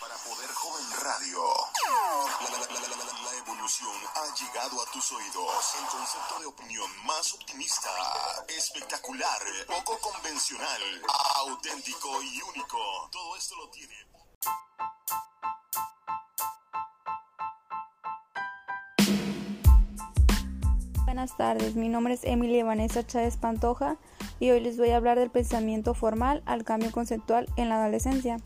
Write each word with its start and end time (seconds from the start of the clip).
Para 0.00 0.16
Poder 0.16 0.48
Joven 0.54 0.86
Radio. 1.02 1.40
La, 2.40 3.36
evolución 3.36 3.92
ha 4.14 4.34
llegado 4.34 4.80
a 4.80 4.90
tus 4.90 5.12
oídos. 5.12 5.74
El 5.78 5.86
concepto 5.86 6.40
de 6.40 6.46
opinión 6.46 6.90
más 7.04 7.34
optimista, 7.34 7.90
espectacular, 8.48 9.42
poco 9.66 9.98
convencional, 9.98 10.80
auténtico 11.36 12.22
y 12.22 12.40
único. 12.42 12.78
Todo 13.10 13.36
esto 13.36 13.56
lo 13.56 13.68
tiene. 13.68 13.94
Buenas 21.04 21.36
tardes, 21.36 21.74
mi 21.74 21.88
nombre 21.88 22.14
es 22.14 22.24
Emilia 22.24 22.64
Vanessa 22.64 23.06
Chávez 23.06 23.36
Pantoja 23.36 23.98
y 24.40 24.50
hoy 24.50 24.60
les 24.60 24.78
voy 24.78 24.90
a 24.90 24.96
hablar 24.96 25.18
del 25.18 25.30
pensamiento 25.30 25.92
formal 25.92 26.42
al 26.46 26.64
cambio 26.64 26.90
conceptual 26.92 27.52
en 27.56 27.68
la 27.68 27.82
adolescencia. 27.82 28.38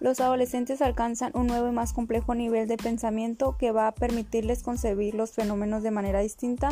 Los 0.00 0.20
adolescentes 0.20 0.80
alcanzan 0.80 1.32
un 1.34 1.48
nuevo 1.48 1.68
y 1.68 1.72
más 1.72 1.92
complejo 1.92 2.34
nivel 2.34 2.68
de 2.68 2.76
pensamiento 2.76 3.56
que 3.58 3.72
va 3.72 3.88
a 3.88 3.94
permitirles 3.94 4.62
concebir 4.62 5.14
los 5.14 5.32
fenómenos 5.32 5.82
de 5.82 5.90
manera 5.90 6.20
distinta 6.20 6.70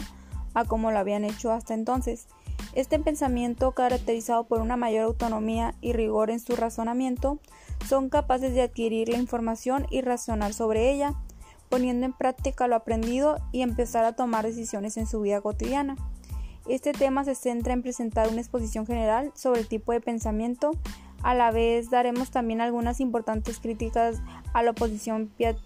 a 0.54 0.64
como 0.64 0.90
lo 0.90 0.98
habían 0.98 1.24
hecho 1.24 1.52
hasta 1.52 1.74
entonces. 1.74 2.28
Este 2.72 2.98
pensamiento, 2.98 3.72
caracterizado 3.72 4.44
por 4.44 4.60
una 4.60 4.76
mayor 4.76 5.04
autonomía 5.04 5.74
y 5.80 5.92
rigor 5.92 6.30
en 6.30 6.40
su 6.40 6.56
razonamiento, 6.56 7.40
son 7.86 8.08
capaces 8.08 8.54
de 8.54 8.62
adquirir 8.62 9.08
la 9.08 9.18
información 9.18 9.86
y 9.90 10.00
razonar 10.00 10.52
sobre 10.54 10.90
ella, 10.92 11.14
poniendo 11.68 12.06
en 12.06 12.12
práctica 12.12 12.68
lo 12.68 12.76
aprendido 12.76 13.38
y 13.52 13.62
empezar 13.62 14.04
a 14.04 14.14
tomar 14.14 14.46
decisiones 14.46 14.96
en 14.96 15.06
su 15.06 15.20
vida 15.20 15.40
cotidiana. 15.40 15.96
Este 16.68 16.92
tema 16.92 17.24
se 17.24 17.34
centra 17.34 17.74
en 17.74 17.82
presentar 17.82 18.28
una 18.28 18.40
exposición 18.40 18.86
general 18.86 19.32
sobre 19.34 19.60
el 19.60 19.68
tipo 19.68 19.92
de 19.92 20.00
pensamiento. 20.00 20.72
A 21.26 21.34
la 21.34 21.50
vez 21.50 21.90
daremos 21.90 22.30
también 22.30 22.60
algunas 22.60 23.00
importantes 23.00 23.58
críticas 23.58 24.22
a 24.52 24.62
la 24.62 24.70
oposición 24.70 25.26
pia- 25.36 25.56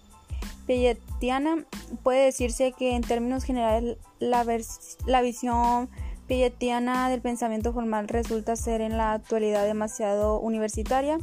piagetiana. 0.65 1.67
Puede 2.01 2.25
decirse 2.25 2.71
que 2.71 2.95
en 2.95 3.03
términos 3.03 3.43
generales 3.43 3.99
la, 4.17 5.21
visión 5.21 5.87
piagetiana 6.25 7.09
del 7.09 7.21
pensamiento 7.21 7.73
formal 7.73 8.07
resulta 8.07 8.55
ser 8.55 8.81
en 8.81 8.97
la 8.97 9.13
actualidad 9.13 9.63
demasiado 9.67 10.39
universitaria 10.39 11.19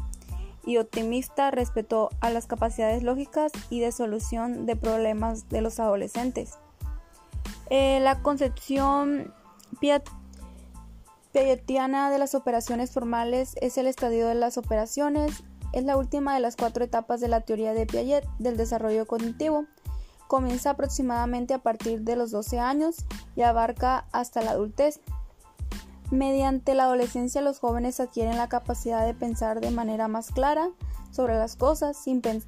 y 0.64 0.76
optimista 0.76 1.50
respecto 1.50 2.10
a 2.20 2.30
las 2.30 2.46
capacidades 2.46 3.02
lógicas 3.02 3.50
y 3.70 3.80
de 3.80 3.90
solución 3.90 4.66
de 4.66 4.76
problemas 4.76 5.48
de 5.48 5.62
los 5.62 5.80
adolescentes. 5.80 6.60
Eh, 7.70 7.98
la 8.02 8.22
concepción 8.22 9.34
pia- 9.80 10.04
piagetiana 11.32 12.10
de 12.10 12.18
las 12.18 12.34
operaciones 12.34 12.90
formales 12.90 13.54
es 13.60 13.78
el 13.78 13.86
estadio 13.86 14.28
de 14.28 14.34
las 14.34 14.58
operaciones, 14.58 15.42
es 15.72 15.84
la 15.84 15.96
última 15.96 16.34
de 16.34 16.40
las 16.40 16.56
cuatro 16.56 16.84
etapas 16.84 17.20
de 17.20 17.28
la 17.28 17.42
teoría 17.42 17.74
de 17.74 17.86
Piaget 17.86 18.26
del 18.38 18.56
desarrollo 18.56 19.06
cognitivo. 19.06 19.66
Comienza 20.26 20.70
aproximadamente 20.70 21.54
a 21.54 21.58
partir 21.62 22.02
de 22.02 22.16
los 22.16 22.30
12 22.30 22.58
años 22.58 22.96
y 23.36 23.42
abarca 23.42 24.06
hasta 24.12 24.42
la 24.42 24.52
adultez. 24.52 25.00
Mediante 26.10 26.74
la 26.74 26.84
adolescencia 26.84 27.42
los 27.42 27.58
jóvenes 27.58 28.00
adquieren 28.00 28.36
la 28.38 28.48
capacidad 28.48 29.04
de 29.06 29.14
pensar 29.14 29.60
de 29.60 29.70
manera 29.70 30.08
más 30.08 30.30
clara 30.30 30.70
sobre 31.10 31.36
las 31.36 31.56
cosas 31.56 31.96
sin, 31.98 32.22
pen- 32.22 32.42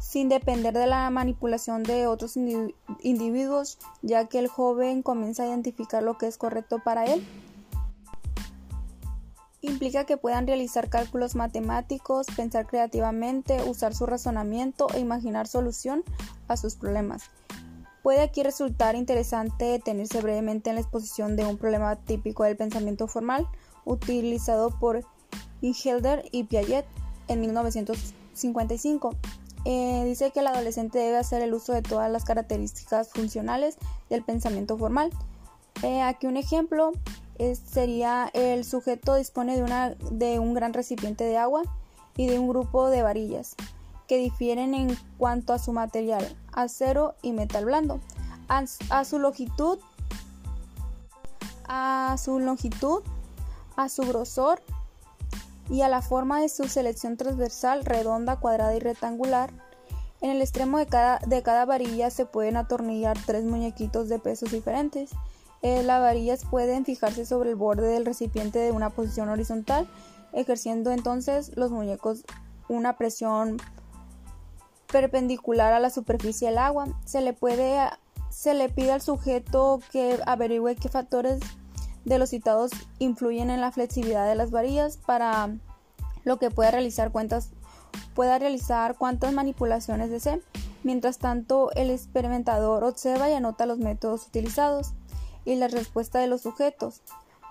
sin 0.00 0.28
depender 0.28 0.74
de 0.74 0.86
la 0.86 1.08
manipulación 1.10 1.82
de 1.82 2.06
otros 2.06 2.36
indi- 2.36 2.74
individuos, 3.00 3.78
ya 4.02 4.26
que 4.26 4.38
el 4.38 4.48
joven 4.48 5.02
comienza 5.02 5.42
a 5.44 5.46
identificar 5.46 6.02
lo 6.02 6.18
que 6.18 6.26
es 6.26 6.36
correcto 6.36 6.80
para 6.84 7.06
él. 7.06 7.26
Implica 9.60 10.04
que 10.04 10.16
puedan 10.16 10.46
realizar 10.46 10.88
cálculos 10.88 11.34
matemáticos, 11.34 12.26
pensar 12.36 12.66
creativamente, 12.66 13.62
usar 13.64 13.94
su 13.94 14.06
razonamiento 14.06 14.86
e 14.94 15.00
imaginar 15.00 15.48
solución 15.48 16.04
a 16.46 16.56
sus 16.56 16.76
problemas. 16.76 17.24
Puede 18.02 18.20
aquí 18.20 18.42
resultar 18.42 18.94
interesante 18.94 19.64
detenerse 19.64 20.20
brevemente 20.20 20.70
en 20.70 20.76
la 20.76 20.82
exposición 20.82 21.36
de 21.36 21.44
un 21.44 21.58
problema 21.58 21.96
típico 21.96 22.44
del 22.44 22.56
pensamiento 22.56 23.08
formal 23.08 23.48
utilizado 23.84 24.70
por 24.78 25.04
Ingelder 25.60 26.24
y 26.30 26.44
Piaget 26.44 26.86
en 27.26 27.40
1955. 27.40 29.16
Eh, 29.64 30.04
dice 30.06 30.30
que 30.30 30.40
el 30.40 30.46
adolescente 30.46 30.98
debe 30.98 31.16
hacer 31.16 31.42
el 31.42 31.52
uso 31.52 31.72
de 31.72 31.82
todas 31.82 32.10
las 32.10 32.24
características 32.24 33.10
funcionales 33.10 33.76
del 34.08 34.22
pensamiento 34.22 34.78
formal. 34.78 35.10
Eh, 35.82 36.00
aquí 36.00 36.26
un 36.26 36.36
ejemplo 36.36 36.92
es- 37.38 37.58
sería 37.60 38.30
el 38.34 38.64
sujeto 38.64 39.14
dispone 39.14 39.56
de, 39.56 39.62
una, 39.62 39.90
de 40.10 40.38
un 40.38 40.54
gran 40.54 40.72
recipiente 40.74 41.24
de 41.24 41.38
agua 41.38 41.62
y 42.16 42.26
de 42.26 42.38
un 42.38 42.48
grupo 42.48 42.90
de 42.90 43.02
varillas 43.02 43.54
que 44.06 44.18
difieren 44.18 44.74
en 44.74 44.96
cuanto 45.18 45.52
a 45.52 45.58
su 45.58 45.72
material, 45.72 46.26
acero 46.52 47.14
y 47.22 47.32
metal 47.32 47.64
blando, 47.66 48.00
a, 48.48 48.64
a 48.90 49.04
su 49.04 49.18
longitud, 49.18 49.78
a 51.68 52.16
su 52.18 52.38
longitud, 52.40 53.02
a 53.76 53.88
su 53.88 54.02
grosor 54.02 54.62
y 55.68 55.82
a 55.82 55.88
la 55.88 56.00
forma 56.00 56.40
de 56.40 56.48
su 56.48 56.64
selección 56.64 57.16
transversal, 57.18 57.84
redonda, 57.84 58.36
cuadrada 58.36 58.74
y 58.74 58.80
rectangular. 58.80 59.52
En 60.20 60.30
el 60.30 60.40
extremo 60.40 60.78
de 60.78 60.86
cada, 60.86 61.18
de 61.26 61.42
cada 61.42 61.64
varilla 61.66 62.10
se 62.10 62.24
pueden 62.26 62.56
atornillar 62.56 63.16
tres 63.26 63.44
muñequitos 63.44 64.08
de 64.08 64.18
pesos 64.18 64.50
diferentes. 64.50 65.10
Eh, 65.62 65.82
las 65.82 66.00
varillas 66.00 66.44
pueden 66.44 66.84
fijarse 66.84 67.26
sobre 67.26 67.50
el 67.50 67.56
borde 67.56 67.88
del 67.88 68.06
recipiente 68.06 68.58
de 68.58 68.70
una 68.70 68.90
posición 68.90 69.28
horizontal, 69.28 69.88
ejerciendo 70.32 70.92
entonces 70.92 71.52
los 71.56 71.70
muñecos 71.70 72.24
una 72.68 72.96
presión 72.96 73.56
perpendicular 74.92 75.72
a 75.72 75.80
la 75.80 75.90
superficie 75.90 76.48
del 76.48 76.58
agua. 76.58 76.86
Se 77.04 77.20
le 77.20 77.32
puede 77.32 77.78
se 78.30 78.54
le 78.54 78.68
pide 78.68 78.92
al 78.92 79.00
sujeto 79.00 79.80
que 79.90 80.20
averigüe 80.26 80.76
qué 80.76 80.88
factores 80.88 81.40
de 82.04 82.18
los 82.18 82.30
citados 82.30 82.70
influyen 82.98 83.50
en 83.50 83.60
la 83.60 83.72
flexibilidad 83.72 84.28
de 84.28 84.34
las 84.34 84.50
varillas 84.50 84.98
para 84.98 85.50
lo 86.24 86.38
que 86.38 86.50
pueda 86.50 86.70
realizar 86.70 87.10
cuentas 87.10 87.50
pueda 88.14 88.38
realizar 88.38 88.96
cuantas 88.96 89.32
manipulaciones 89.32 90.10
desee. 90.10 90.42
Mientras 90.82 91.18
tanto, 91.18 91.70
el 91.72 91.90
experimentador 91.90 92.84
observa 92.84 93.30
y 93.30 93.34
anota 93.34 93.66
los 93.66 93.78
métodos 93.78 94.26
utilizados 94.26 94.92
y 95.48 95.56
la 95.56 95.68
respuesta 95.68 96.18
de 96.18 96.26
los 96.26 96.42
sujetos. 96.42 97.00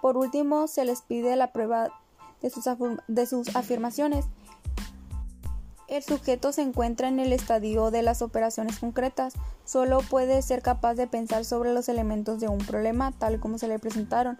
Por 0.02 0.18
último, 0.18 0.68
se 0.68 0.86
les 0.86 1.02
pide 1.02 1.36
la 1.36 1.52
prueba 1.52 1.90
de 2.42 2.50
sus, 2.50 2.66
de 3.08 3.26
sus 3.26 3.56
afirmaciones. 3.56 4.26
El 5.88 6.04
sujeto 6.04 6.52
se 6.52 6.62
encuentra 6.62 7.08
en 7.08 7.20
el 7.20 7.34
estadio 7.34 7.92
de 7.92 8.04
las 8.04 8.22
operaciones 8.22 8.80
concretas, 8.80 9.34
solo 9.66 10.02
puede 10.02 10.42
ser 10.42 10.62
capaz 10.62 10.96
de 10.96 11.08
pensar 11.08 11.46
sobre 11.46 11.74
los 11.74 11.90
elementos 11.90 12.40
de 12.40 12.50
un 12.50 12.60
problema 12.60 13.14
tal 13.18 13.40
como 13.40 13.58
se 13.58 13.70
le 13.70 13.80
presentaron, 13.80 14.38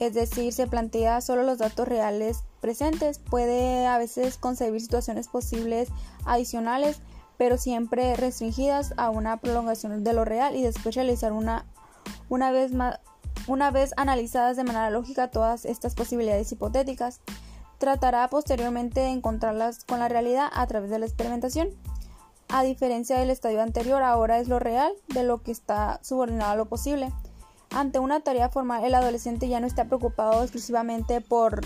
es 0.00 0.12
decir, 0.14 0.52
se 0.52 0.66
plantea 0.66 1.20
solo 1.20 1.44
los 1.44 1.58
datos 1.58 1.86
reales 1.88 2.42
presentes, 2.60 3.20
puede 3.20 3.86
a 3.86 3.96
veces 3.96 4.38
concebir 4.38 4.80
situaciones 4.80 5.28
posibles 5.28 5.88
adicionales, 6.26 7.00
pero 7.36 7.58
siempre 7.58 8.16
restringidas 8.16 8.92
a 8.96 9.10
una 9.10 9.36
prolongación 9.38 10.02
de 10.02 10.12
lo 10.12 10.24
real 10.24 10.56
y 10.56 10.62
después 10.62 10.96
realizar 10.96 11.32
una, 11.32 11.64
una 12.28 12.50
vez 12.50 12.72
más 12.72 13.00
una 13.48 13.70
vez 13.70 13.94
analizadas 13.96 14.56
de 14.56 14.64
manera 14.64 14.90
lógica 14.90 15.30
todas 15.30 15.64
estas 15.64 15.94
posibilidades 15.94 16.52
hipotéticas, 16.52 17.20
tratará 17.78 18.28
posteriormente 18.28 19.00
de 19.00 19.08
encontrarlas 19.08 19.84
con 19.84 20.00
la 20.00 20.08
realidad 20.08 20.48
a 20.52 20.66
través 20.66 20.90
de 20.90 20.98
la 20.98 21.06
experimentación. 21.06 21.70
A 22.48 22.62
diferencia 22.62 23.18
del 23.18 23.30
estadio 23.30 23.62
anterior, 23.62 24.02
ahora 24.02 24.38
es 24.38 24.48
lo 24.48 24.58
real 24.58 24.92
de 25.08 25.22
lo 25.22 25.42
que 25.42 25.52
está 25.52 26.00
subordinado 26.02 26.52
a 26.52 26.56
lo 26.56 26.66
posible. 26.66 27.12
Ante 27.70 27.98
una 27.98 28.20
tarea 28.20 28.48
formal, 28.48 28.84
el 28.84 28.94
adolescente 28.94 29.48
ya 29.48 29.60
no 29.60 29.66
está 29.66 29.84
preocupado 29.84 30.42
exclusivamente 30.42 31.20
por 31.20 31.60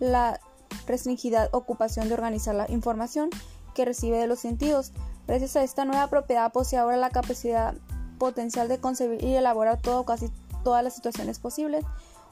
la 0.00 0.40
restringida 0.86 1.48
ocupación 1.52 2.08
de 2.08 2.14
organizar 2.14 2.54
la 2.54 2.70
información 2.70 3.30
que 3.74 3.84
recibe 3.84 4.18
de 4.18 4.26
los 4.26 4.40
sentidos. 4.40 4.92
Gracias 5.26 5.56
a 5.56 5.62
esta 5.62 5.84
nueva 5.84 6.08
propiedad 6.08 6.52
posee 6.52 6.78
ahora 6.78 6.96
la 6.96 7.10
capacidad 7.10 7.74
potencial 8.18 8.68
de 8.68 8.78
concebir 8.78 9.22
y 9.22 9.34
elaborar 9.34 9.80
todo, 9.80 10.04
casi 10.04 10.30
todas 10.64 10.82
las 10.82 10.94
situaciones 10.94 11.38
posibles. 11.38 11.84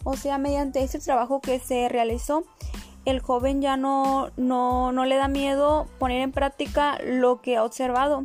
O 0.04 0.16
sea, 0.16 0.38
mediante 0.38 0.82
este 0.82 0.98
trabajo 0.98 1.40
que 1.40 1.58
se 1.58 1.88
realizó, 1.88 2.44
el 3.04 3.20
joven 3.20 3.60
ya 3.60 3.76
no, 3.76 4.31
no, 4.36 4.92
no 4.92 5.04
le 5.04 5.16
da 5.16 5.28
miedo 5.28 5.86
poner 5.98 6.20
en 6.20 6.32
práctica 6.32 6.98
lo 7.04 7.40
que 7.40 7.56
ha 7.56 7.64
observado, 7.64 8.25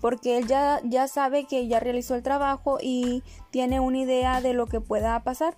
porque 0.00 0.38
él 0.38 0.46
ya, 0.46 0.80
ya 0.84 1.08
sabe 1.08 1.44
que 1.44 1.66
ya 1.68 1.80
realizó 1.80 2.14
el 2.14 2.22
trabajo 2.22 2.78
y 2.80 3.22
tiene 3.50 3.80
una 3.80 3.98
idea 3.98 4.40
de 4.40 4.54
lo 4.54 4.66
que 4.66 4.80
pueda 4.80 5.18
pasar. 5.22 5.56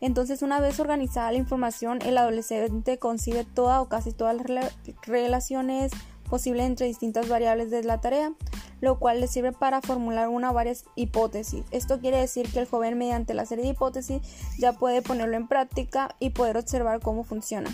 Entonces, 0.00 0.42
una 0.42 0.60
vez 0.60 0.78
organizada 0.78 1.32
la 1.32 1.38
información, 1.38 2.00
el 2.02 2.18
adolescente 2.18 2.98
concibe 2.98 3.44
toda 3.44 3.80
o 3.80 3.88
casi 3.88 4.12
todas 4.12 4.36
las 4.36 4.46
rela- 4.46 4.72
relaciones 5.02 5.90
posibles 6.28 6.66
entre 6.66 6.86
distintas 6.86 7.28
variables 7.28 7.70
de 7.70 7.82
la 7.82 8.00
tarea, 8.00 8.32
lo 8.80 8.98
cual 8.98 9.20
le 9.20 9.28
sirve 9.28 9.52
para 9.52 9.80
formular 9.80 10.28
una 10.28 10.50
o 10.50 10.54
varias 10.54 10.84
hipótesis. 10.94 11.64
Esto 11.70 12.00
quiere 12.00 12.18
decir 12.18 12.50
que 12.52 12.60
el 12.60 12.68
joven 12.68 12.98
mediante 12.98 13.34
la 13.34 13.46
serie 13.46 13.64
de 13.64 13.70
hipótesis 13.70 14.20
ya 14.58 14.72
puede 14.72 15.02
ponerlo 15.02 15.36
en 15.36 15.48
práctica 15.48 16.14
y 16.20 16.30
poder 16.30 16.56
observar 16.56 17.00
cómo 17.00 17.24
funciona. 17.24 17.70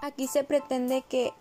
Aquí 0.00 0.26
se 0.26 0.44
pretende 0.44 1.02
que 1.08 1.32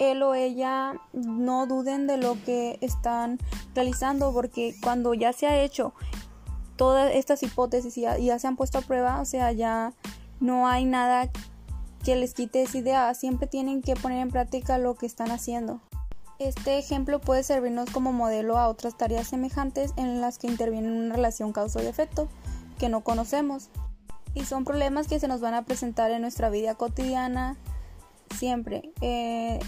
él 0.00 0.22
o 0.22 0.34
ella 0.34 0.94
no 1.12 1.66
duden 1.66 2.06
de 2.06 2.16
lo 2.16 2.36
que 2.44 2.78
están 2.80 3.38
realizando 3.74 4.32
porque 4.32 4.74
cuando 4.82 5.14
ya 5.14 5.32
se 5.32 5.46
ha 5.46 5.62
hecho 5.62 5.92
todas 6.76 7.14
estas 7.14 7.42
hipótesis 7.42 7.98
y 7.98 8.00
ya, 8.00 8.38
se 8.38 8.46
han 8.46 8.56
puesto 8.56 8.78
a 8.78 8.80
prueba, 8.80 9.20
o 9.20 9.26
sea, 9.26 9.52
ya 9.52 9.92
no 10.40 10.66
hay 10.66 10.86
nada 10.86 11.30
que 12.02 12.16
les 12.16 12.32
quite 12.32 12.62
esa 12.62 12.78
idea, 12.78 13.12
siempre 13.12 13.46
tienen 13.46 13.82
que 13.82 13.94
poner 13.94 14.20
en 14.20 14.30
práctica 14.30 14.78
lo 14.78 14.94
que 14.94 15.04
están 15.04 15.30
haciendo. 15.30 15.80
Este 16.40 16.78
ejemplo 16.78 17.20
puede 17.20 17.42
servirnos 17.42 17.90
como 17.90 18.14
modelo 18.14 18.56
a 18.56 18.68
otras 18.68 18.96
tareas 18.96 19.28
semejantes 19.28 19.92
en 19.98 20.22
las 20.22 20.38
que 20.38 20.46
interviene 20.46 20.90
una 20.90 21.14
relación 21.14 21.52
causa 21.52 21.82
y 21.82 21.86
efecto 21.86 22.30
que 22.78 22.88
no 22.88 23.02
conocemos. 23.02 23.68
Y 24.32 24.46
son 24.46 24.64
problemas 24.64 25.06
que 25.06 25.20
se 25.20 25.28
nos 25.28 25.42
van 25.42 25.52
a 25.52 25.66
presentar 25.66 26.10
en 26.10 26.22
nuestra 26.22 26.48
vida 26.48 26.76
cotidiana 26.76 27.58
siempre. 28.34 28.90
Eh, 29.02 29.58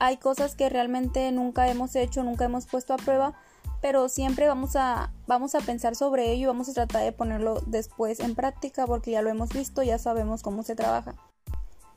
hay 0.00 0.16
cosas 0.16 0.56
que 0.56 0.68
realmente 0.68 1.30
nunca 1.30 1.68
hemos 1.68 1.94
hecho, 1.94 2.24
nunca 2.24 2.46
hemos 2.46 2.66
puesto 2.66 2.92
a 2.92 2.96
prueba, 2.96 3.34
pero 3.80 4.08
siempre 4.08 4.48
vamos 4.48 4.74
a, 4.74 5.12
vamos 5.28 5.54
a 5.54 5.60
pensar 5.60 5.94
sobre 5.94 6.32
ello 6.32 6.42
y 6.42 6.46
vamos 6.46 6.68
a 6.68 6.72
tratar 6.72 7.04
de 7.04 7.12
ponerlo 7.12 7.60
después 7.64 8.18
en 8.18 8.34
práctica 8.34 8.88
porque 8.88 9.12
ya 9.12 9.22
lo 9.22 9.30
hemos 9.30 9.50
visto, 9.50 9.84
ya 9.84 9.98
sabemos 9.98 10.42
cómo 10.42 10.64
se 10.64 10.74
trabaja. 10.74 11.14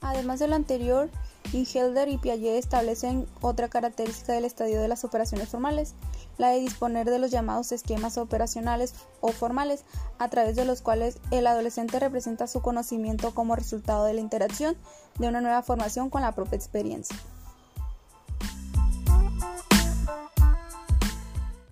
Además 0.01 0.37
de 0.37 0.47
lo 0.47 0.55
anterior, 0.55 1.09
Ingelder 1.51 2.09
y 2.09 2.17
Piaget 2.17 2.55
establecen 2.55 3.27
otra 3.41 3.69
característica 3.69 4.33
del 4.33 4.45
estadio 4.45 4.81
de 4.81 4.87
las 4.87 5.03
operaciones 5.03 5.49
formales, 5.49 5.95
la 6.37 6.49
de 6.49 6.59
disponer 6.59 7.09
de 7.09 7.17
los 7.17 7.31
llamados 7.31 7.71
esquemas 7.71 8.17
operacionales 8.17 8.93
o 9.19 9.31
formales, 9.31 9.83
a 10.19 10.29
través 10.29 10.55
de 10.55 10.65
los 10.65 10.81
cuales 10.81 11.17
el 11.31 11.47
adolescente 11.47 11.99
representa 11.99 12.47
su 12.47 12.61
conocimiento 12.61 13.33
como 13.33 13.55
resultado 13.55 14.05
de 14.05 14.13
la 14.13 14.21
interacción 14.21 14.77
de 15.17 15.27
una 15.27 15.41
nueva 15.41 15.63
formación 15.63 16.09
con 16.09 16.21
la 16.21 16.33
propia 16.33 16.57
experiencia. 16.57 17.17